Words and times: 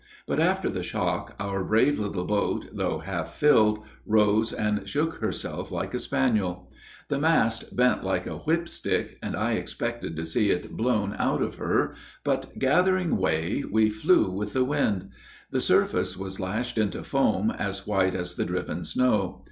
But 0.25 0.39
after 0.39 0.67
the 0.67 0.81
shock, 0.81 1.35
our 1.39 1.63
brave 1.63 1.99
little 1.99 2.25
boat, 2.25 2.69
though 2.73 2.97
half 3.05 3.35
filled, 3.35 3.83
rose 4.07 4.51
and 4.51 4.89
shook 4.89 5.19
herself 5.19 5.69
like 5.69 5.93
a 5.93 5.99
spaniel. 5.99 6.71
The 7.09 7.19
mast 7.19 7.75
bent 7.75 8.03
like 8.03 8.25
a 8.25 8.37
whip 8.39 8.67
stick, 8.67 9.19
and 9.21 9.35
I 9.35 9.51
expected 9.51 10.15
to 10.15 10.25
see 10.25 10.49
it 10.49 10.71
blown 10.75 11.13
out 11.19 11.43
of 11.43 11.57
her, 11.57 11.93
but, 12.23 12.57
gathering 12.57 13.17
way, 13.17 13.63
we 13.71 13.91
flew 13.91 14.31
with 14.31 14.53
the 14.53 14.65
wind. 14.65 15.09
The 15.51 15.61
surface 15.61 16.17
was 16.17 16.39
lashed 16.39 16.79
into 16.79 17.03
foam 17.03 17.51
as 17.51 17.85
white 17.85 18.15
as 18.15 18.33
the 18.33 18.45
driven 18.45 18.83
snow. 18.83 19.39